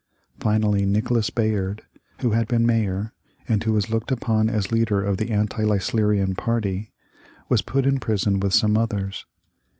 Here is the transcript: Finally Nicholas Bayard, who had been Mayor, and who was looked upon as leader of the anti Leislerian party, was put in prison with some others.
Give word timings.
Finally 0.39 0.83
Nicholas 0.83 1.29
Bayard, 1.29 1.83
who 2.21 2.31
had 2.31 2.47
been 2.47 2.65
Mayor, 2.65 3.13
and 3.47 3.63
who 3.63 3.71
was 3.71 3.91
looked 3.91 4.11
upon 4.11 4.49
as 4.49 4.71
leader 4.71 5.03
of 5.03 5.17
the 5.17 5.29
anti 5.29 5.61
Leislerian 5.63 6.35
party, 6.35 6.91
was 7.49 7.61
put 7.61 7.85
in 7.85 7.99
prison 7.99 8.39
with 8.39 8.51
some 8.51 8.79
others. 8.79 9.27